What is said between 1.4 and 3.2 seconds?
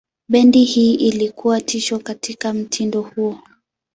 tishio katika mtindo